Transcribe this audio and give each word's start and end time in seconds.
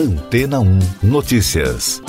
Antena 0.00 0.60
1 0.60 0.78
Notícias. 1.02 2.02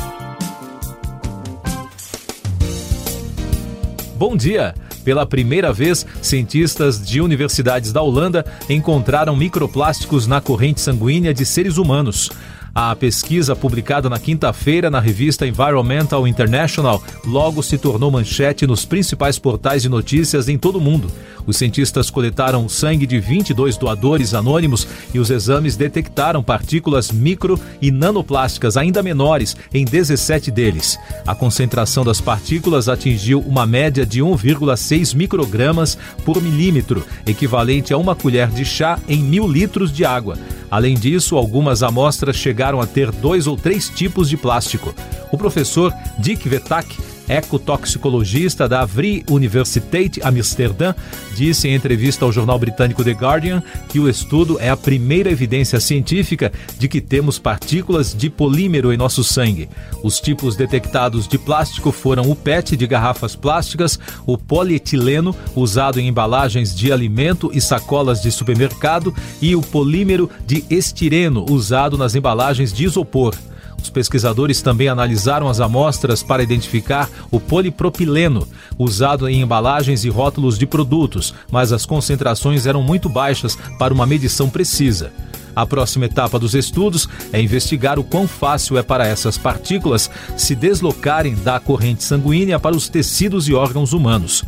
Bom 4.16 4.38
dia! 4.38 4.74
Pela 5.04 5.26
primeira 5.26 5.74
vez, 5.74 6.06
cientistas 6.22 7.06
de 7.06 7.20
universidades 7.20 7.92
da 7.92 8.02
Holanda 8.02 8.46
encontraram 8.70 9.36
microplásticos 9.36 10.26
na 10.26 10.40
corrente 10.40 10.80
sanguínea 10.80 11.34
de 11.34 11.46
seres 11.46 11.78
humanos. 11.78 12.32
A 12.74 12.96
pesquisa, 12.96 13.54
publicada 13.54 14.10
na 14.10 14.18
quinta-feira 14.18 14.90
na 14.90 15.02
revista 15.02 15.46
Environmental 15.46 16.26
International, 16.26 17.04
logo 17.26 17.62
se 17.62 17.78
tornou 17.78 18.10
manchete 18.10 18.66
nos 18.66 18.86
principais 18.86 19.38
portais 19.38 19.82
de 19.82 19.90
notícias 19.90 20.48
em 20.48 20.58
todo 20.58 20.78
o 20.78 20.82
mundo. 20.82 21.12
Os 21.46 21.58
cientistas 21.58 22.10
coletaram 22.10 22.70
sangue 22.70 23.06
de 23.06 23.20
22 23.20 23.76
doadores 23.76 24.34
anônimos 24.34 24.88
e 25.14 25.20
os 25.20 25.30
exames 25.30 25.76
detectaram 25.76 26.42
partículas 26.42 27.12
micro 27.12 27.60
e 27.82 27.92
nanoplásticas 27.92 28.78
ainda 28.78 29.04
menores 29.04 29.58
em 29.74 29.84
17 29.84 30.50
deles. 30.50 30.98
A 31.28 31.36
concentração 31.36 32.06
das 32.06 32.22
partículas 32.22 32.88
atingiu 32.88 33.42
uma 33.42 33.66
média 33.66 34.06
de 34.06 34.22
1,6 34.22 35.14
microgramas 35.14 35.98
por 36.24 36.42
milímetro, 36.42 37.06
equivalente 37.26 37.94
a 37.94 37.98
uma 37.98 38.16
colher 38.16 38.48
de 38.48 38.64
chá 38.64 38.98
em 39.10 39.22
mil 39.22 39.46
litros 39.46 39.92
de 39.92 40.06
água. 40.06 40.38
Além 40.72 40.96
disso, 40.96 41.36
algumas 41.36 41.84
amostras 41.84 42.38
chegaram 42.38 42.80
a 42.80 42.88
ter 42.88 43.12
dois 43.12 43.46
ou 43.46 43.58
três 43.58 43.90
tipos 43.90 44.30
de 44.30 44.38
plástico. 44.38 44.96
O 45.30 45.38
professor 45.38 45.94
Dick 46.18 46.48
Vetak 46.48 46.98
ecotoxicologista 47.32 48.68
da 48.68 48.84
Vrije 48.84 49.24
Universiteit 49.30 50.20
Amsterdã, 50.22 50.94
disse 51.36 51.68
em 51.68 51.74
entrevista 51.74 52.26
ao 52.26 52.32
jornal 52.32 52.60
britânico 52.60 53.04
The 53.04 53.12
Guardian 53.12 53.64
que 53.88 54.00
o 54.00 54.10
estudo 54.10 54.60
é 54.60 54.70
a 54.70 54.78
primeira 54.78 55.32
evidência 55.32 55.80
científica 55.80 56.52
de 56.78 56.88
que 56.88 57.00
temos 57.00 57.40
partículas 57.40 58.14
de 58.14 58.30
polímero 58.30 58.92
em 58.92 58.98
nosso 58.98 59.24
sangue. 59.24 59.70
Os 60.04 60.20
tipos 60.20 60.56
detectados 60.56 61.28
de 61.28 61.38
plástico 61.38 61.92
foram 61.92 62.30
o 62.30 62.36
PET 62.36 62.76
de 62.76 62.86
garrafas 62.86 63.36
plásticas, 63.36 63.98
o 64.26 64.38
polietileno, 64.38 65.36
usado 65.56 66.00
em 66.00 66.08
embalagens 66.08 66.76
de 66.76 66.92
alimento 66.92 67.50
e 67.54 67.62
sacolas 67.62 68.22
de 68.22 68.32
supermercado, 68.32 69.14
e 69.42 69.56
o 69.56 69.62
polímero 69.62 70.30
de 70.46 70.66
estireno, 70.70 71.46
usado 71.50 71.98
nas 71.98 72.16
embalagens 72.16 72.74
de 72.74 72.86
isopor. 72.86 73.36
Os 73.82 73.90
pesquisadores 73.90 74.62
também 74.62 74.88
analisaram 74.88 75.50
as 75.50 75.60
amostras 75.60 76.22
para 76.22 76.44
identificar 76.44 77.10
o 77.32 77.40
polipropileno, 77.40 78.48
usado 78.78 79.28
em 79.28 79.42
embalagens 79.42 80.06
e 80.06 80.10
rótulos 80.10 80.58
de 80.58 80.66
produtos, 80.66 81.34
mas 81.52 81.72
as 81.72 81.86
concentrações 81.86 82.66
eram 82.66 82.84
muito 82.84 83.10
baixas 83.10 83.58
para 83.80 83.94
uma 83.94 84.06
medição 84.06 84.50
precisa. 84.50 85.12
A 85.56 85.66
próxima 85.66 86.06
etapa 86.06 86.40
dos 86.40 86.56
estudos 86.56 87.10
é 87.34 87.42
investigar 87.42 88.00
o 88.00 88.04
quão 88.04 88.28
fácil 88.28 88.78
é 88.78 88.84
para 88.84 89.06
essas 89.06 89.38
partículas 89.38 90.10
se 90.38 90.56
deslocarem 90.56 91.36
da 91.36 91.60
corrente 91.60 92.04
sanguínea 92.04 92.60
para 92.60 92.76
os 92.76 92.88
tecidos 92.88 93.50
e 93.50 93.54
órgãos 93.54 93.92
humanos. 93.92 94.44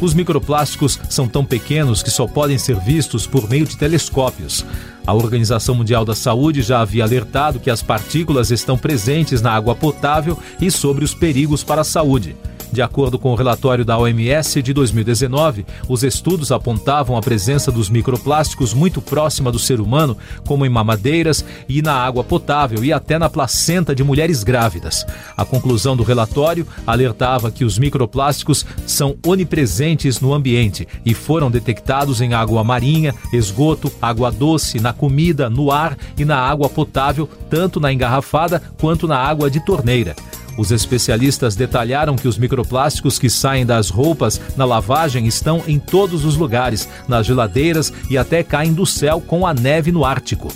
Os 0.00 0.14
microplásticos 0.14 0.98
são 1.10 1.26
tão 1.26 1.44
pequenos 1.44 2.04
que 2.04 2.10
só 2.10 2.26
podem 2.26 2.56
ser 2.56 2.78
vistos 2.78 3.26
por 3.26 3.48
meio 3.48 3.66
de 3.66 3.76
telescópios. 3.76 4.64
A 5.04 5.12
Organização 5.12 5.74
Mundial 5.74 6.04
da 6.04 6.14
Saúde 6.14 6.62
já 6.62 6.80
havia 6.80 7.02
alertado 7.02 7.58
que 7.58 7.70
as 7.70 7.82
partículas 7.82 8.52
estão 8.52 8.78
presentes 8.78 9.42
na 9.42 9.50
água 9.50 9.74
potável 9.74 10.38
e 10.60 10.70
sobre 10.70 11.04
os 11.04 11.14
perigos 11.14 11.64
para 11.64 11.80
a 11.80 11.84
saúde. 11.84 12.36
De 12.70 12.82
acordo 12.82 13.18
com 13.18 13.32
o 13.32 13.34
relatório 13.34 13.84
da 13.84 13.98
OMS 13.98 14.62
de 14.62 14.72
2019, 14.74 15.64
os 15.88 16.02
estudos 16.02 16.52
apontavam 16.52 17.16
a 17.16 17.20
presença 17.20 17.72
dos 17.72 17.88
microplásticos 17.88 18.74
muito 18.74 19.00
próxima 19.00 19.50
do 19.50 19.58
ser 19.58 19.80
humano, 19.80 20.16
como 20.46 20.66
em 20.66 20.68
mamadeiras 20.68 21.44
e 21.68 21.80
na 21.80 21.94
água 21.94 22.22
potável 22.22 22.84
e 22.84 22.92
até 22.92 23.18
na 23.18 23.30
placenta 23.30 23.94
de 23.94 24.04
mulheres 24.04 24.44
grávidas. 24.44 25.06
A 25.36 25.44
conclusão 25.44 25.96
do 25.96 26.02
relatório 26.02 26.66
alertava 26.86 27.50
que 27.50 27.64
os 27.64 27.78
microplásticos 27.78 28.66
são 28.86 29.16
onipresentes 29.26 30.20
no 30.20 30.34
ambiente 30.34 30.86
e 31.04 31.14
foram 31.14 31.50
detectados 31.50 32.20
em 32.20 32.34
água 32.34 32.62
marinha, 32.62 33.14
esgoto, 33.32 33.90
água 34.00 34.30
doce, 34.30 34.78
na 34.78 34.92
comida, 34.92 35.48
no 35.48 35.70
ar 35.70 35.96
e 36.18 36.24
na 36.24 36.36
água 36.36 36.68
potável, 36.68 37.28
tanto 37.48 37.80
na 37.80 37.92
engarrafada 37.92 38.62
quanto 38.78 39.08
na 39.08 39.16
água 39.16 39.50
de 39.50 39.64
torneira. 39.64 40.14
Os 40.58 40.72
especialistas 40.72 41.54
detalharam 41.54 42.16
que 42.16 42.26
os 42.26 42.36
microplásticos 42.36 43.16
que 43.16 43.30
saem 43.30 43.64
das 43.64 43.88
roupas 43.88 44.40
na 44.56 44.64
lavagem 44.64 45.24
estão 45.24 45.62
em 45.68 45.78
todos 45.78 46.24
os 46.24 46.36
lugares, 46.36 46.88
nas 47.06 47.24
geladeiras 47.24 47.92
e 48.10 48.18
até 48.18 48.42
caem 48.42 48.72
do 48.72 48.84
céu 48.84 49.20
com 49.20 49.46
a 49.46 49.54
neve 49.54 49.92
no 49.92 50.04
Ártico. 50.04 50.52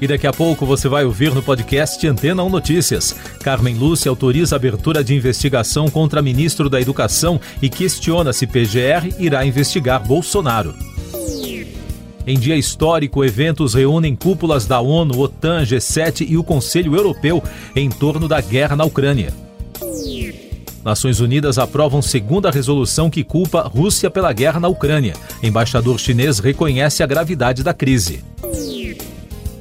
E 0.00 0.06
daqui 0.06 0.26
a 0.26 0.32
pouco 0.32 0.64
você 0.64 0.88
vai 0.88 1.04
ouvir 1.04 1.34
no 1.34 1.42
podcast 1.42 2.06
Antena 2.06 2.42
1 2.42 2.48
Notícias. 2.48 3.14
Carmen 3.42 3.76
Lúcia 3.76 4.08
autoriza 4.08 4.56
a 4.56 4.58
abertura 4.58 5.04
de 5.04 5.14
investigação 5.14 5.88
contra 5.88 6.22
ministro 6.22 6.70
da 6.70 6.80
Educação 6.80 7.38
e 7.60 7.68
questiona 7.68 8.32
se 8.32 8.46
PGR 8.46 9.14
irá 9.18 9.44
investigar 9.44 10.02
Bolsonaro. 10.02 10.74
Em 12.26 12.36
dia 12.36 12.56
histórico, 12.56 13.24
eventos 13.24 13.74
reúnem 13.74 14.16
cúpulas 14.16 14.66
da 14.66 14.80
ONU, 14.80 15.20
OTAN, 15.20 15.62
G7 15.62 16.26
e 16.28 16.36
o 16.36 16.42
Conselho 16.42 16.96
Europeu 16.96 17.40
em 17.74 17.88
torno 17.88 18.26
da 18.26 18.40
guerra 18.40 18.74
na 18.74 18.84
Ucrânia. 18.84 19.32
Nações 20.84 21.20
Unidas 21.20 21.56
aprovam 21.56 22.02
segunda 22.02 22.50
resolução 22.50 23.08
que 23.08 23.22
culpa 23.22 23.62
Rússia 23.62 24.10
pela 24.10 24.32
guerra 24.32 24.58
na 24.58 24.66
Ucrânia. 24.66 25.14
Embaixador 25.40 26.00
chinês 26.00 26.40
reconhece 26.40 27.00
a 27.00 27.06
gravidade 27.06 27.62
da 27.62 27.72
crise. 27.72 28.24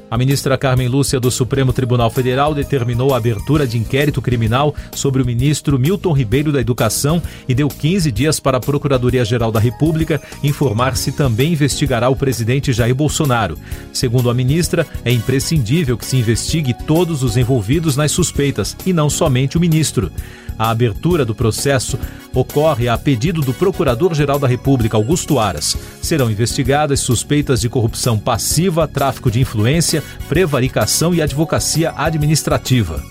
A 0.09 0.17
ministra 0.17 0.55
Carmen 0.55 0.87
Lúcia 0.87 1.19
do 1.19 1.31
Supremo 1.31 1.73
Tribunal 1.73 2.11
Federal 2.11 2.53
determinou 2.53 3.13
a 3.13 3.17
abertura 3.17 3.65
de 3.65 3.77
inquérito 3.77 4.21
criminal 4.21 4.73
sobre 4.93 5.21
o 5.21 5.25
ministro 5.25 5.79
Milton 5.79 6.13
Ribeiro 6.13 6.51
da 6.51 6.61
Educação 6.61 7.21
e 7.49 7.55
deu 7.55 7.67
15 7.67 8.11
dias 8.11 8.39
para 8.39 8.57
a 8.57 8.61
Procuradoria-Geral 8.61 9.51
da 9.51 9.59
República 9.59 10.21
informar 10.43 10.95
se 10.95 11.11
também 11.11 11.53
investigará 11.53 12.07
o 12.07 12.15
presidente 12.15 12.71
Jair 12.71 12.93
Bolsonaro. 12.93 13.57
Segundo 13.91 14.29
a 14.29 14.33
ministra, 14.33 14.85
é 15.03 15.11
imprescindível 15.11 15.97
que 15.97 16.05
se 16.05 16.17
investigue 16.17 16.73
todos 16.85 17.23
os 17.23 17.35
envolvidos 17.35 17.97
nas 17.97 18.11
suspeitas 18.11 18.77
e 18.85 18.93
não 18.93 19.09
somente 19.09 19.57
o 19.57 19.59
ministro. 19.59 20.11
A 20.57 20.69
abertura 20.69 21.25
do 21.25 21.35
processo 21.35 21.99
ocorre 22.33 22.87
a 22.87 22.97
pedido 22.97 23.41
do 23.41 23.53
Procurador-Geral 23.53 24.39
da 24.39 24.47
República, 24.47 24.95
Augusto 24.95 25.37
Aras. 25.37 25.75
Serão 26.01 26.31
investigadas 26.31 27.01
suspeitas 27.01 27.59
de 27.61 27.69
corrupção 27.69 28.17
passiva, 28.17 28.87
tráfico 28.87 29.29
de 29.29 29.41
influência, 29.41 29.94
prevaricação 30.27 31.13
e 31.13 31.21
advocacia 31.21 31.93
administrativa. 31.95 33.03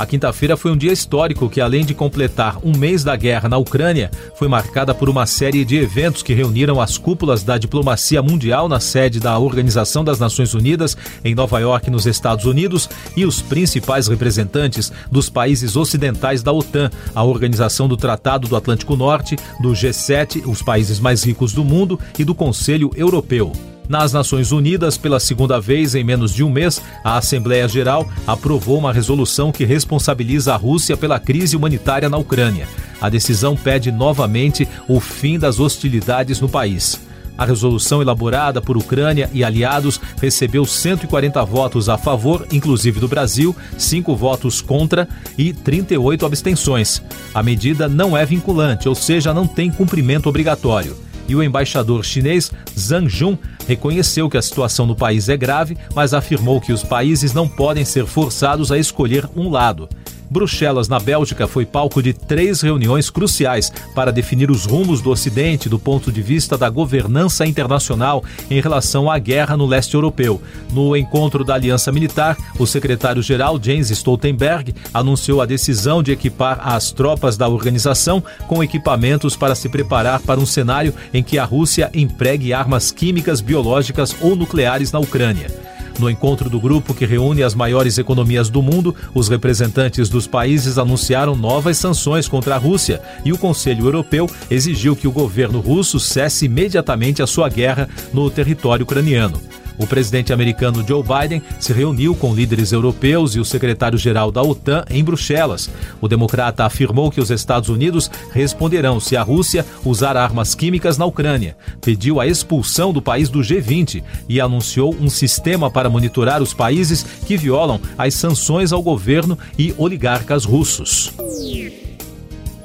A 0.00 0.06
quinta-feira 0.06 0.56
foi 0.56 0.70
um 0.70 0.78
dia 0.78 0.94
histórico 0.94 1.50
que, 1.50 1.60
além 1.60 1.84
de 1.84 1.92
completar 1.92 2.56
um 2.64 2.74
mês 2.74 3.04
da 3.04 3.14
guerra 3.14 3.50
na 3.50 3.58
Ucrânia, 3.58 4.10
foi 4.34 4.48
marcada 4.48 4.94
por 4.94 5.10
uma 5.10 5.26
série 5.26 5.62
de 5.62 5.76
eventos 5.76 6.22
que 6.22 6.32
reuniram 6.32 6.80
as 6.80 6.96
cúpulas 6.96 7.42
da 7.42 7.58
diplomacia 7.58 8.22
mundial 8.22 8.66
na 8.66 8.80
sede 8.80 9.20
da 9.20 9.38
Organização 9.38 10.02
das 10.02 10.18
Nações 10.18 10.54
Unidas, 10.54 10.96
em 11.22 11.34
Nova 11.34 11.58
York, 11.58 11.90
nos 11.90 12.06
Estados 12.06 12.46
Unidos, 12.46 12.88
e 13.14 13.26
os 13.26 13.42
principais 13.42 14.08
representantes 14.08 14.90
dos 15.12 15.28
países 15.28 15.76
ocidentais 15.76 16.42
da 16.42 16.50
OTAN, 16.50 16.90
a 17.14 17.22
Organização 17.22 17.86
do 17.86 17.94
Tratado 17.94 18.48
do 18.48 18.56
Atlântico 18.56 18.96
Norte, 18.96 19.36
do 19.60 19.72
G7, 19.72 20.48
os 20.48 20.62
países 20.62 20.98
mais 20.98 21.22
ricos 21.22 21.52
do 21.52 21.62
mundo, 21.62 22.00
e 22.18 22.24
do 22.24 22.34
Conselho 22.34 22.90
Europeu. 22.96 23.52
Nas 23.90 24.12
Nações 24.12 24.52
Unidas, 24.52 24.96
pela 24.96 25.18
segunda 25.18 25.60
vez 25.60 25.96
em 25.96 26.04
menos 26.04 26.32
de 26.32 26.44
um 26.44 26.48
mês, 26.48 26.80
a 27.02 27.16
Assembleia 27.16 27.66
Geral 27.66 28.08
aprovou 28.24 28.78
uma 28.78 28.92
resolução 28.92 29.50
que 29.50 29.64
responsabiliza 29.64 30.54
a 30.54 30.56
Rússia 30.56 30.96
pela 30.96 31.18
crise 31.18 31.56
humanitária 31.56 32.08
na 32.08 32.16
Ucrânia. 32.16 32.68
A 33.00 33.08
decisão 33.08 33.56
pede 33.56 33.90
novamente 33.90 34.68
o 34.86 35.00
fim 35.00 35.40
das 35.40 35.58
hostilidades 35.58 36.40
no 36.40 36.48
país. 36.48 37.00
A 37.36 37.44
resolução 37.44 38.00
elaborada 38.00 38.60
por 38.60 38.76
Ucrânia 38.76 39.28
e 39.32 39.42
aliados 39.42 40.00
recebeu 40.22 40.64
140 40.64 41.44
votos 41.44 41.88
a 41.88 41.98
favor, 41.98 42.46
inclusive 42.52 43.00
do 43.00 43.08
Brasil, 43.08 43.56
5 43.76 44.14
votos 44.14 44.60
contra 44.60 45.08
e 45.36 45.52
38 45.52 46.24
abstenções. 46.24 47.02
A 47.34 47.42
medida 47.42 47.88
não 47.88 48.16
é 48.16 48.24
vinculante, 48.24 48.88
ou 48.88 48.94
seja, 48.94 49.34
não 49.34 49.48
tem 49.48 49.68
cumprimento 49.68 50.28
obrigatório 50.28 51.09
e 51.30 51.36
o 51.36 51.44
embaixador 51.44 52.04
chinês 52.04 52.50
Zhang 52.76 53.08
Jun 53.08 53.38
reconheceu 53.68 54.28
que 54.28 54.36
a 54.36 54.42
situação 54.42 54.84
no 54.84 54.96
país 54.96 55.28
é 55.28 55.36
grave, 55.36 55.78
mas 55.94 56.12
afirmou 56.12 56.60
que 56.60 56.72
os 56.72 56.82
países 56.82 57.32
não 57.32 57.48
podem 57.48 57.84
ser 57.84 58.04
forçados 58.04 58.72
a 58.72 58.78
escolher 58.78 59.30
um 59.36 59.48
lado. 59.48 59.88
Bruxelas, 60.30 60.86
na 60.86 61.00
Bélgica, 61.00 61.48
foi 61.48 61.66
palco 61.66 62.00
de 62.00 62.12
três 62.12 62.60
reuniões 62.60 63.10
cruciais 63.10 63.72
para 63.96 64.12
definir 64.12 64.48
os 64.48 64.64
rumos 64.64 65.02
do 65.02 65.10
Ocidente 65.10 65.68
do 65.68 65.78
ponto 65.78 66.12
de 66.12 66.22
vista 66.22 66.56
da 66.56 66.70
governança 66.70 67.44
internacional 67.44 68.22
em 68.48 68.60
relação 68.60 69.10
à 69.10 69.18
guerra 69.18 69.56
no 69.56 69.66
leste 69.66 69.94
europeu. 69.94 70.40
No 70.72 70.96
encontro 70.96 71.44
da 71.44 71.54
Aliança 71.54 71.90
Militar, 71.90 72.36
o 72.58 72.66
secretário-geral 72.66 73.58
Jens 73.60 73.90
Stoltenberg 73.90 74.72
anunciou 74.94 75.42
a 75.42 75.46
decisão 75.46 76.00
de 76.00 76.12
equipar 76.12 76.60
as 76.62 76.92
tropas 76.92 77.36
da 77.36 77.48
organização 77.48 78.22
com 78.46 78.62
equipamentos 78.62 79.36
para 79.36 79.56
se 79.56 79.68
preparar 79.68 80.20
para 80.20 80.38
um 80.38 80.46
cenário 80.46 80.94
em 81.12 81.24
que 81.24 81.38
a 81.38 81.44
Rússia 81.44 81.90
empregue 81.92 82.52
armas 82.52 82.92
químicas, 82.92 83.40
biológicas 83.40 84.14
ou 84.20 84.36
nucleares 84.36 84.92
na 84.92 85.00
Ucrânia. 85.00 85.69
No 86.00 86.08
encontro 86.08 86.48
do 86.48 86.58
grupo 86.58 86.94
que 86.94 87.04
reúne 87.04 87.42
as 87.42 87.54
maiores 87.54 87.98
economias 87.98 88.48
do 88.48 88.62
mundo, 88.62 88.96
os 89.12 89.28
representantes 89.28 90.08
dos 90.08 90.26
países 90.26 90.78
anunciaram 90.78 91.36
novas 91.36 91.76
sanções 91.76 92.26
contra 92.26 92.54
a 92.54 92.58
Rússia 92.58 93.02
e 93.22 93.34
o 93.34 93.38
Conselho 93.38 93.84
Europeu 93.84 94.26
exigiu 94.50 94.96
que 94.96 95.06
o 95.06 95.12
governo 95.12 95.60
russo 95.60 96.00
cesse 96.00 96.46
imediatamente 96.46 97.22
a 97.22 97.26
sua 97.26 97.50
guerra 97.50 97.86
no 98.14 98.30
território 98.30 98.84
ucraniano. 98.84 99.38
O 99.80 99.86
presidente 99.86 100.30
americano 100.30 100.86
Joe 100.86 101.02
Biden 101.02 101.42
se 101.58 101.72
reuniu 101.72 102.14
com 102.14 102.34
líderes 102.34 102.70
europeus 102.70 103.34
e 103.34 103.40
o 103.40 103.44
secretário-geral 103.46 104.30
da 104.30 104.42
OTAN 104.42 104.84
em 104.90 105.02
Bruxelas. 105.02 105.70
O 106.02 106.06
democrata 106.06 106.66
afirmou 106.66 107.10
que 107.10 107.18
os 107.18 107.30
Estados 107.30 107.70
Unidos 107.70 108.10
responderão 108.30 109.00
se 109.00 109.16
a 109.16 109.22
Rússia 109.22 109.64
usar 109.82 110.18
armas 110.18 110.54
químicas 110.54 110.98
na 110.98 111.06
Ucrânia. 111.06 111.56
Pediu 111.80 112.20
a 112.20 112.26
expulsão 112.26 112.92
do 112.92 113.00
país 113.00 113.30
do 113.30 113.40
G20 113.40 114.02
e 114.28 114.38
anunciou 114.38 114.94
um 115.00 115.08
sistema 115.08 115.70
para 115.70 115.88
monitorar 115.88 116.42
os 116.42 116.52
países 116.52 117.02
que 117.02 117.38
violam 117.38 117.80
as 117.96 118.12
sanções 118.12 118.72
ao 118.72 118.82
governo 118.82 119.38
e 119.58 119.74
oligarcas 119.78 120.44
russos. 120.44 121.10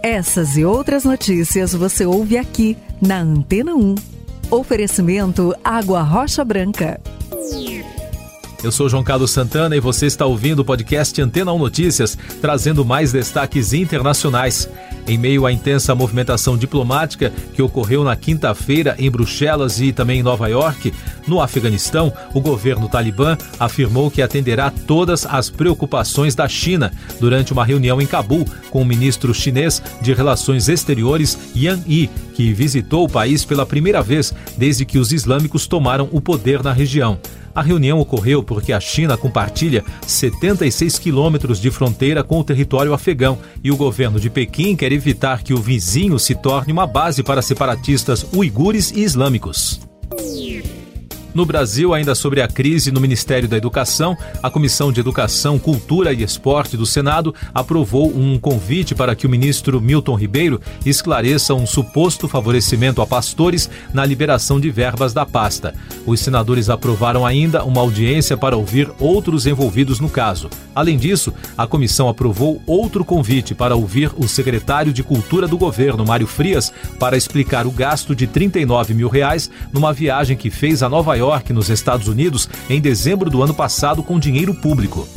Essas 0.03 0.57
e 0.57 0.65
outras 0.65 1.05
notícias 1.05 1.73
você 1.73 2.05
ouve 2.05 2.37
aqui 2.37 2.77
na 3.01 3.21
Antena 3.21 3.73
1. 3.73 4.14
Oferecimento 4.51 5.55
Água 5.63 6.03
Rocha 6.03 6.45
Branca. 6.45 7.01
Eu 8.63 8.71
sou 8.71 8.87
João 8.87 9.03
Carlos 9.03 9.31
Santana 9.31 9.75
e 9.75 9.79
você 9.79 10.05
está 10.05 10.25
ouvindo 10.25 10.59
o 10.59 10.65
podcast 10.65 11.19
Antena 11.19 11.51
1 11.51 11.57
Notícias, 11.57 12.17
trazendo 12.41 12.85
mais 12.85 13.11
destaques 13.11 13.73
internacionais. 13.73 14.69
Em 15.07 15.17
meio 15.17 15.45
à 15.45 15.51
intensa 15.51 15.93
movimentação 15.93 16.57
diplomática 16.57 17.31
que 17.53 17.61
ocorreu 17.61 18.03
na 18.03 18.15
quinta-feira 18.15 18.95
em 18.97 19.09
Bruxelas 19.09 19.79
e 19.81 19.91
também 19.91 20.19
em 20.19 20.23
Nova 20.23 20.47
York, 20.47 20.93
no 21.27 21.41
Afeganistão, 21.41 22.13
o 22.33 22.41
governo 22.41 22.87
talibã 22.87 23.37
afirmou 23.59 24.11
que 24.11 24.21
atenderá 24.21 24.69
todas 24.69 25.25
as 25.25 25.49
preocupações 25.49 26.35
da 26.35 26.47
China 26.47 26.91
durante 27.19 27.53
uma 27.53 27.65
reunião 27.65 28.01
em 28.01 28.07
Cabul 28.07 28.45
com 28.69 28.81
o 28.81 28.85
ministro 28.85 29.33
chinês 29.33 29.81
de 30.01 30.13
Relações 30.13 30.69
Exteriores 30.69 31.37
Yang 31.55 31.83
Yi, 31.87 32.09
que 32.33 32.53
visitou 32.53 33.05
o 33.05 33.09
país 33.09 33.43
pela 33.45 33.65
primeira 33.65 34.01
vez 34.01 34.33
desde 34.57 34.85
que 34.85 34.97
os 34.97 35.11
islâmicos 35.11 35.67
tomaram 35.67 36.09
o 36.11 36.21
poder 36.21 36.63
na 36.63 36.73
região. 36.73 37.19
A 37.55 37.61
reunião 37.61 38.01
ocorreu 38.01 38.43
porque 38.43 38.73
a 38.73 38.81
China 38.81 39.15
compartilha 39.15 39.81
76 40.05 40.99
quilômetros 40.99 41.61
de 41.61 41.71
fronteira 41.71 42.21
com 42.21 42.37
o 42.37 42.43
território 42.43 42.93
afegão 42.93 43.37
e 43.63 43.71
o 43.71 43.77
governo 43.77 44.19
de 44.19 44.29
Pequim 44.29 44.75
quer 44.75 44.91
evitar 44.91 45.41
que 45.41 45.53
o 45.53 45.61
vizinho 45.61 46.19
se 46.19 46.35
torne 46.35 46.73
uma 46.73 46.85
base 46.85 47.23
para 47.23 47.41
separatistas 47.41 48.25
uigures 48.33 48.91
e 48.91 48.99
islâmicos. 48.99 49.84
No 51.35 51.45
Brasil, 51.45 51.93
ainda 51.93 52.15
sobre 52.15 52.41
a 52.41 52.47
crise 52.47 52.91
no 52.91 53.01
Ministério 53.01 53.49
da 53.49 53.57
Educação, 53.57 54.17
a 54.41 54.49
Comissão 54.49 54.89
de 54.89 55.01
Educação, 55.01 55.59
Cultura 55.59 56.13
e 56.13 56.23
Esporte 56.23 56.77
do 56.77 56.85
Senado 56.85 57.35
aprovou 57.53 58.07
um 58.07 58.39
convite 58.39 58.95
para 58.95 59.13
que 59.17 59.27
o 59.27 59.29
ministro 59.29 59.81
Milton 59.81 60.15
Ribeiro 60.15 60.61
esclareça 60.85 61.53
um 61.53 61.67
suposto 61.67 62.29
favorecimento 62.29 63.01
a 63.01 63.05
pastores 63.05 63.69
na 63.93 64.05
liberação 64.05 64.61
de 64.61 64.71
verbas 64.71 65.13
da 65.13 65.25
pasta. 65.25 65.75
Os 66.05 66.21
senadores 66.21 66.69
aprovaram 66.69 67.25
ainda 67.25 67.65
uma 67.65 67.81
audiência 67.81 68.37
para 68.37 68.55
ouvir 68.55 68.89
outros 68.97 69.45
envolvidos 69.45 69.99
no 69.99 70.07
caso. 70.07 70.49
Além 70.73 70.97
disso, 70.97 71.33
a 71.57 71.67
comissão 71.67 72.07
aprovou 72.07 72.61
outro 72.65 73.03
convite 73.03 73.53
para 73.53 73.75
ouvir 73.75 74.09
o 74.15 74.25
secretário 74.25 74.93
de 74.93 75.03
Cultura 75.03 75.49
do 75.49 75.57
governo, 75.57 76.05
Mário 76.05 76.27
Frias, 76.27 76.71
para 76.97 77.17
explicar 77.17 77.67
o 77.67 77.71
gasto 77.71 78.15
de 78.15 78.25
39 78.25 78.93
mil 78.93 79.09
reais 79.09 79.51
numa 79.73 79.91
viagem 79.91 80.37
que 80.37 80.49
fez 80.49 80.81
a 80.81 80.87
Nova 80.87 81.13
York 81.15 81.24
York, 81.25 81.51
nos 81.51 81.69
Estados 81.69 82.07
Unidos, 82.07 82.47
em 82.69 82.79
dezembro 82.79 83.29
do 83.29 83.41
ano 83.41 83.53
passado 83.53 84.03
com 84.03 84.19
dinheiro 84.19 84.53
público. 84.53 85.07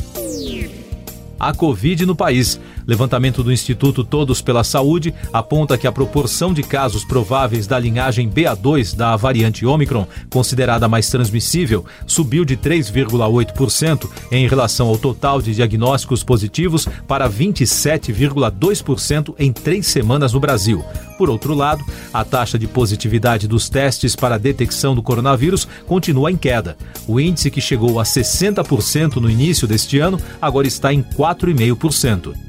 A 1.39 1.53
Covid 1.53 2.05
no 2.05 2.15
país. 2.15 2.59
Levantamento 2.89 3.43
do 3.43 3.51
Instituto 3.51 4.03
Todos 4.03 4.41
pela 4.41 4.63
Saúde 4.63 5.13
aponta 5.31 5.77
que 5.77 5.85
a 5.85 5.91
proporção 5.91 6.51
de 6.51 6.63
casos 6.63 7.05
prováveis 7.05 7.67
da 7.67 7.77
linhagem 7.77 8.27
BA2 8.27 8.95
da 8.95 9.15
variante 9.15 9.63
Omicron, 9.63 10.07
considerada 10.27 10.87
mais 10.87 11.07
transmissível, 11.07 11.85
subiu 12.07 12.43
de 12.43 12.57
3,8% 12.57 14.09
em 14.31 14.47
relação 14.47 14.87
ao 14.87 14.97
total 14.97 15.39
de 15.39 15.53
diagnósticos 15.53 16.23
positivos 16.23 16.87
para 17.07 17.29
27,2% 17.29 19.35
em 19.37 19.53
três 19.53 19.85
semanas 19.85 20.33
no 20.33 20.39
Brasil. 20.39 20.83
Por 21.15 21.29
outro 21.29 21.53
lado, 21.53 21.85
a 22.11 22.25
taxa 22.25 22.57
de 22.57 22.65
positividade 22.65 23.47
dos 23.47 23.69
testes 23.69 24.15
para 24.15 24.33
a 24.33 24.39
detecção 24.39 24.95
do 24.95 25.03
coronavírus 25.03 25.67
continua 25.85 26.31
em 26.31 26.37
queda. 26.37 26.75
O 27.07 27.19
índice 27.19 27.51
que 27.51 27.61
chegou 27.61 27.99
a 27.99 28.03
60% 28.03 29.17
no 29.17 29.29
início 29.29 29.67
deste 29.67 29.99
ano 29.99 30.19
agora 30.41 30.65
está 30.65 30.91
em 30.91 31.03
4,5%. 31.03 32.48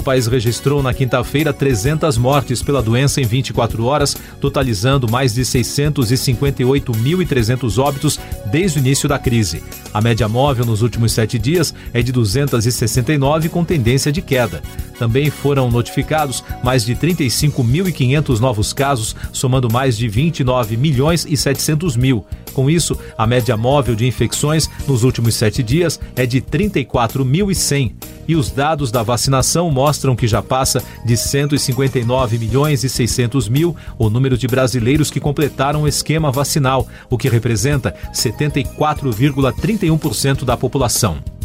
O 0.00 0.02
país 0.02 0.26
registrou 0.26 0.82
na 0.82 0.92
quinta-feira 0.94 1.52
300 1.52 2.16
mortes 2.16 2.62
pela 2.62 2.82
doença 2.82 3.20
em 3.20 3.24
24 3.24 3.84
horas, 3.84 4.16
totalizando 4.40 5.06
mais 5.06 5.34
de 5.34 5.42
658.300 5.42 7.76
óbitos 7.76 8.18
desde 8.46 8.78
o 8.78 8.80
início 8.80 9.06
da 9.06 9.18
crise. 9.18 9.62
A 9.92 10.00
média 10.00 10.26
móvel 10.26 10.64
nos 10.64 10.80
últimos 10.80 11.12
sete 11.12 11.38
dias 11.38 11.74
é 11.92 12.00
de 12.00 12.12
269, 12.12 13.50
com 13.50 13.62
tendência 13.62 14.10
de 14.10 14.22
queda. 14.22 14.62
Também 14.98 15.28
foram 15.28 15.70
notificados 15.70 16.42
mais 16.64 16.82
de 16.82 16.96
35.500 16.96 18.38
novos 18.38 18.72
casos, 18.72 19.14
somando 19.34 19.70
mais 19.70 19.98
de 19.98 20.08
29 20.08 20.78
milhões 20.78 21.26
e 21.28 21.36
700 21.36 21.94
mil. 21.94 22.24
Com 22.60 22.68
isso, 22.68 22.94
a 23.16 23.26
média 23.26 23.56
móvel 23.56 23.94
de 23.94 24.06
infecções 24.06 24.68
nos 24.86 25.02
últimos 25.02 25.34
sete 25.34 25.62
dias 25.62 25.98
é 26.14 26.26
de 26.26 26.42
34.100 26.42 27.94
e 28.28 28.36
os 28.36 28.50
dados 28.50 28.90
da 28.90 29.02
vacinação 29.02 29.70
mostram 29.70 30.14
que 30.14 30.28
já 30.28 30.42
passa 30.42 30.84
de 31.02 31.16
159 31.16 32.36
milhões 32.36 32.84
e 32.84 32.88
600 32.90 33.48
mil 33.48 33.74
o 33.98 34.10
número 34.10 34.36
de 34.36 34.46
brasileiros 34.46 35.10
que 35.10 35.18
completaram 35.18 35.84
o 35.84 35.88
esquema 35.88 36.30
vacinal, 36.30 36.86
o 37.08 37.16
que 37.16 37.30
representa 37.30 37.94
74,31% 38.12 40.44
da 40.44 40.54
população. 40.54 41.39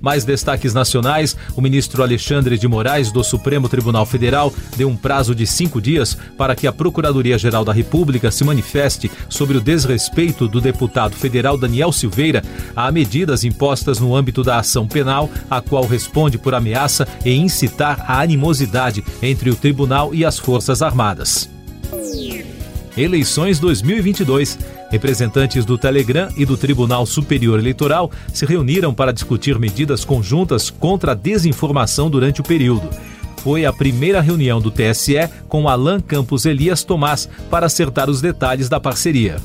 Mais 0.00 0.24
destaques 0.24 0.74
nacionais: 0.74 1.36
o 1.56 1.60
ministro 1.60 2.02
Alexandre 2.02 2.58
de 2.58 2.66
Moraes, 2.68 3.12
do 3.12 3.22
Supremo 3.22 3.68
Tribunal 3.68 4.06
Federal, 4.06 4.52
deu 4.76 4.88
um 4.88 4.96
prazo 4.96 5.34
de 5.34 5.46
cinco 5.46 5.80
dias 5.80 6.16
para 6.36 6.54
que 6.54 6.66
a 6.66 6.72
Procuradoria-Geral 6.72 7.64
da 7.64 7.72
República 7.72 8.30
se 8.30 8.44
manifeste 8.44 9.10
sobre 9.28 9.56
o 9.56 9.60
desrespeito 9.60 10.48
do 10.48 10.60
deputado 10.60 11.14
federal 11.14 11.58
Daniel 11.58 11.92
Silveira 11.92 12.42
a 12.74 12.90
medidas 12.90 13.44
impostas 13.44 13.98
no 13.98 14.14
âmbito 14.14 14.42
da 14.42 14.58
ação 14.58 14.86
penal, 14.86 15.30
a 15.50 15.60
qual 15.60 15.84
responde 15.86 16.38
por 16.38 16.54
ameaça 16.54 17.06
e 17.24 17.32
incitar 17.32 18.04
a 18.06 18.20
animosidade 18.20 19.04
entre 19.22 19.50
o 19.50 19.56
tribunal 19.56 20.14
e 20.14 20.24
as 20.24 20.38
Forças 20.38 20.82
Armadas. 20.82 21.48
Eleições 23.00 23.58
2022. 23.58 24.58
Representantes 24.90 25.64
do 25.64 25.78
Telegram 25.78 26.28
e 26.36 26.44
do 26.44 26.56
Tribunal 26.56 27.06
Superior 27.06 27.58
Eleitoral 27.58 28.10
se 28.32 28.44
reuniram 28.44 28.92
para 28.92 29.12
discutir 29.12 29.58
medidas 29.58 30.04
conjuntas 30.04 30.68
contra 30.68 31.12
a 31.12 31.14
desinformação 31.14 32.10
durante 32.10 32.40
o 32.40 32.44
período. 32.44 32.90
Foi 33.38 33.64
a 33.64 33.72
primeira 33.72 34.20
reunião 34.20 34.60
do 34.60 34.70
TSE 34.70 35.30
com 35.48 35.68
Alain 35.68 36.00
Campos 36.00 36.44
Elias 36.44 36.84
Tomás 36.84 37.28
para 37.50 37.66
acertar 37.66 38.10
os 38.10 38.20
detalhes 38.20 38.68
da 38.68 38.78
parceria. 38.78 39.36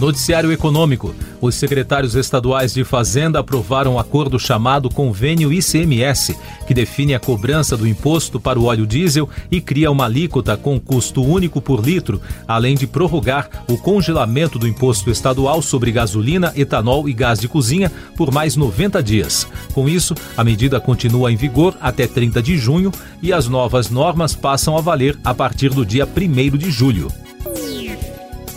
Noticiário 0.00 0.52
Econômico. 0.52 1.14
Os 1.40 1.54
secretários 1.54 2.14
estaduais 2.14 2.74
de 2.74 2.84
Fazenda 2.84 3.38
aprovaram 3.38 3.94
um 3.94 3.98
acordo 3.98 4.38
chamado 4.38 4.90
Convênio 4.90 5.52
ICMS, 5.52 6.36
que 6.66 6.74
define 6.74 7.14
a 7.14 7.20
cobrança 7.20 7.76
do 7.76 7.86
imposto 7.86 8.38
para 8.38 8.58
o 8.58 8.64
óleo 8.64 8.86
diesel 8.86 9.28
e 9.50 9.60
cria 9.60 9.90
uma 9.90 10.04
alíquota 10.04 10.56
com 10.56 10.78
custo 10.78 11.22
único 11.22 11.60
por 11.60 11.84
litro, 11.84 12.20
além 12.46 12.74
de 12.74 12.86
prorrogar 12.86 13.48
o 13.68 13.78
congelamento 13.78 14.58
do 14.58 14.68
imposto 14.68 15.10
estadual 15.10 15.62
sobre 15.62 15.92
gasolina, 15.92 16.52
etanol 16.56 17.08
e 17.08 17.12
gás 17.12 17.38
de 17.38 17.48
cozinha 17.48 17.90
por 18.16 18.32
mais 18.32 18.56
90 18.56 19.02
dias. 19.02 19.46
Com 19.72 19.88
isso, 19.88 20.14
a 20.36 20.44
medida 20.44 20.80
continua 20.80 21.32
em 21.32 21.36
vigor 21.36 21.74
até 21.80 22.06
30 22.06 22.42
de 22.42 22.58
junho 22.58 22.92
e 23.22 23.32
as 23.32 23.48
novas 23.48 23.90
normas 23.90 24.34
passam 24.34 24.76
a 24.76 24.80
valer 24.80 25.18
a 25.24 25.34
partir 25.34 25.70
do 25.70 25.84
dia 25.84 26.06
1 26.06 26.56
de 26.56 26.70
julho. 26.70 27.25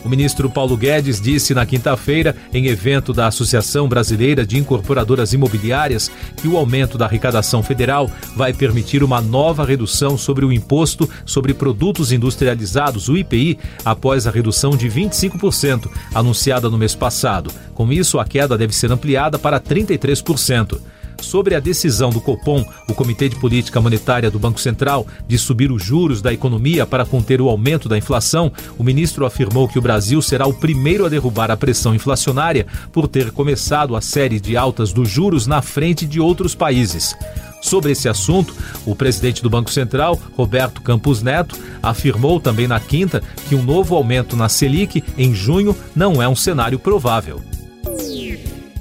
O 0.10 0.18
ministro 0.20 0.50
Paulo 0.50 0.75
Guedes 0.75 1.22
disse 1.22 1.54
na 1.54 1.68
quinta-feira, 1.68 2.36
em 2.51 2.66
evento 2.66 3.13
da 3.13 3.28
Associação 3.28 3.88
Brasileira 3.88 4.44
de 4.44 4.58
Incorporadoras 4.58 5.34
Imobiliárias, 5.34 6.10
que 6.36 6.48
o 6.48 6.58
aumento 6.58 6.98
da 6.98 7.06
arrecadação 7.06 7.62
federal 7.62 8.10
vai 8.36 8.51
permitir 8.51 9.04
uma 9.04 9.22
nova 9.22 9.63
redução 9.63 10.18
sobre 10.18 10.44
o 10.44 10.51
imposto 10.51 11.08
sobre 11.28 11.54
produtos 11.54 12.12
industrializados, 12.12 13.08
o 13.08 13.16
IPI, 13.16 13.60
após 13.86 14.25
a 14.25 14.32
redução 14.32 14.72
de 14.72 14.89
25%, 14.89 15.88
anunciada 16.12 16.72
no 16.72 16.78
mês 16.80 16.96
passado. 16.96 17.51
Com 17.75 17.94
isso, 17.94 18.18
a 18.18 18.25
queda 18.25 18.58
deve 18.58 18.74
ser 18.74 18.92
ampliada 18.92 19.38
para 19.38 19.60
33%. 19.60 20.80
Sobre 21.21 21.55
a 21.55 21.59
decisão 21.59 22.09
do 22.09 22.21
Copom, 22.21 22.65
o 22.88 22.93
Comitê 22.93 23.29
de 23.29 23.35
Política 23.35 23.81
Monetária 23.81 24.31
do 24.31 24.39
Banco 24.39 24.59
Central, 24.59 25.05
de 25.27 25.38
subir 25.38 25.71
os 25.71 25.83
juros 25.83 26.21
da 26.21 26.33
economia 26.33 26.85
para 26.85 27.05
conter 27.05 27.41
o 27.41 27.49
aumento 27.49 27.88
da 27.88 27.97
inflação, 27.97 28.51
o 28.77 28.83
ministro 28.83 29.25
afirmou 29.25 29.67
que 29.67 29.77
o 29.77 29.81
Brasil 29.81 30.21
será 30.21 30.47
o 30.47 30.53
primeiro 30.53 31.05
a 31.05 31.09
derrubar 31.09 31.51
a 31.51 31.57
pressão 31.57 31.93
inflacionária 31.93 32.65
por 32.91 33.07
ter 33.07 33.31
começado 33.31 33.95
a 33.95 34.01
série 34.01 34.39
de 34.39 34.57
altas 34.57 34.91
dos 34.91 35.09
juros 35.09 35.45
na 35.45 35.61
frente 35.61 36.05
de 36.05 36.19
outros 36.19 36.55
países. 36.55 37.15
Sobre 37.61 37.91
esse 37.91 38.07
assunto, 38.07 38.55
o 38.85 38.95
presidente 38.95 39.43
do 39.43 39.49
Banco 39.49 39.69
Central, 39.69 40.19
Roberto 40.35 40.81
Campos 40.81 41.21
Neto, 41.21 41.57
afirmou 41.83 42.39
também 42.39 42.67
na 42.67 42.79
quinta 42.79 43.21
que 43.47 43.55
um 43.55 43.63
novo 43.63 43.95
aumento 43.95 44.35
na 44.35 44.47
Selic 44.47 45.03
em 45.17 45.33
junho 45.33 45.75
não 45.95 46.21
é 46.21 46.27
um 46.27 46.35
cenário 46.35 46.79
provável. 46.79 47.41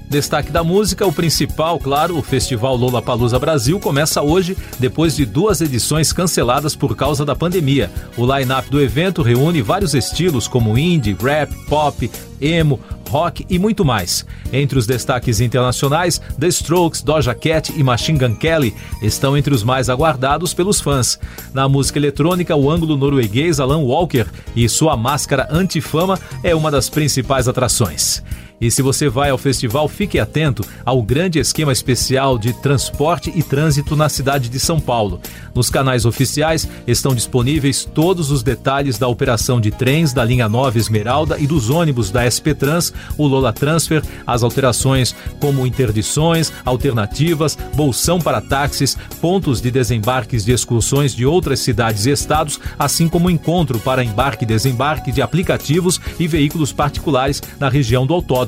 Destaque 0.09 0.51
da 0.51 0.65
música, 0.65 1.07
o 1.07 1.13
principal, 1.13 1.79
claro, 1.79 2.17
o 2.17 2.23
Festival 2.23 2.75
Lola 2.77 3.03
Palusa 3.03 3.39
Brasil 3.39 3.79
começa 3.79 4.23
hoje, 4.23 4.57
depois 4.79 5.15
de 5.15 5.27
duas 5.27 5.61
edições 5.61 6.15
canceladas 6.15 6.75
por 6.75 6.97
causa 6.97 7.27
da 7.27 7.37
pandemia. 7.37 7.91
O 8.17 8.25
line-up 8.25 8.71
do 8.71 8.81
evento 8.81 9.21
reúne 9.21 9.61
vários 9.61 9.93
estilos 9.93 10.49
como 10.49 10.79
indie, 10.79 11.15
rap, 11.21 11.55
pop, 11.67 12.11
emo, 12.41 12.81
rock 13.11 13.45
e 13.51 13.59
muito 13.59 13.85
mais. 13.85 14.25
Entre 14.51 14.79
os 14.79 14.87
destaques 14.87 15.43
internacionais, 15.43 16.19
The 16.41 16.49
Strokes, 16.49 17.03
Doja 17.03 17.35
Cat 17.35 17.71
e 17.77 17.83
Machine 17.83 18.19
Gun 18.19 18.35
Kelly 18.35 18.75
estão 19.03 19.37
entre 19.37 19.53
os 19.53 19.63
mais 19.63 19.91
aguardados 19.91 20.55
pelos 20.55 20.81
fãs. 20.81 21.19
Na 21.53 21.69
música 21.69 21.99
eletrônica, 21.99 22.57
o 22.57 22.71
ângulo 22.71 22.97
norueguês 22.97 23.61
Alan 23.61 23.83
Walker 23.83 24.25
e 24.57 24.67
sua 24.71 24.97
máscara 24.97 25.47
antifama 25.51 26.19
é 26.43 26.55
uma 26.55 26.71
das 26.71 26.89
principais 26.89 27.47
atrações. 27.47 28.23
E 28.61 28.73
se 28.73 28.83
você 28.83 29.09
vai 29.09 29.31
ao 29.31 29.39
festival, 29.39 29.89
fique 29.89 30.19
atento 30.19 30.65
ao 30.85 31.01
grande 31.01 31.39
esquema 31.39 31.71
especial 31.71 32.37
de 32.37 32.53
transporte 32.53 33.33
e 33.35 33.41
trânsito 33.41 33.95
na 33.95 34.09
cidade 34.09 34.49
de 34.49 34.59
São 34.59 34.81
Paulo. 34.81 35.21
Nos 35.55 35.71
canais 35.71 36.05
oficiais 36.05 36.69
estão 36.85 37.15
disponíveis 37.15 37.85
todos 37.85 38.33
os 38.33 38.43
detalhes 38.43 38.99
da 38.99 39.07
operação 39.07 39.61
de 39.61 39.71
trens 39.71 40.13
da 40.13 40.25
linha 40.25 40.49
9 40.49 40.79
Esmeralda 40.79 41.39
e 41.39 41.47
dos 41.47 41.71
ônibus 41.71 42.11
da 42.11 42.29
SP 42.29 42.51
Trans, 42.53 42.93
o 43.17 43.29
Lola 43.29 43.53
Transfer, 43.53 44.03
as 44.27 44.43
alterações 44.43 45.15
como 45.39 45.65
interdições, 45.65 46.53
alternativas, 46.65 47.57
bolsão 47.77 48.21
para 48.21 48.41
táxis, 48.41 48.97
pontos 49.21 49.61
de 49.61 49.71
desembarques 49.71 50.45
de 50.45 50.53
excursões 50.53 51.15
de 51.15 51.25
outras 51.25 51.61
cidades 51.61 52.07
e 52.07 52.11
estados, 52.11 52.59
assim 52.77 53.09
como 53.09 53.31
encontro 53.31 53.79
para 53.79 54.03
embarque 54.03 54.45
e 54.45 54.49
desembarque 54.49 55.13
de 55.13 55.23
aplicativos 55.23 56.01
e 56.19 56.27
veículos 56.27 56.73
particulares 56.73 57.41
na 57.61 57.69
região 57.69 58.05
do 58.05 58.15
autódromo 58.15 58.48